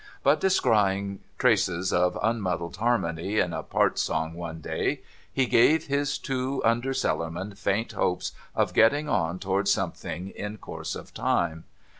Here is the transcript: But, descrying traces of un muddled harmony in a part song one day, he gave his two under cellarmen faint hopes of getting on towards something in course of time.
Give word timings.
But, 0.23 0.39
descrying 0.41 1.19
traces 1.37 1.93
of 1.93 2.17
un 2.23 2.41
muddled 2.41 2.77
harmony 2.77 3.37
in 3.37 3.53
a 3.53 3.61
part 3.61 3.99
song 3.99 4.33
one 4.33 4.59
day, 4.59 5.01
he 5.31 5.45
gave 5.45 5.85
his 5.85 6.17
two 6.17 6.59
under 6.65 6.91
cellarmen 6.91 7.53
faint 7.53 7.91
hopes 7.91 8.31
of 8.55 8.73
getting 8.73 9.07
on 9.07 9.37
towards 9.37 9.71
something 9.71 10.31
in 10.31 10.57
course 10.57 10.95
of 10.95 11.13
time. 11.13 11.65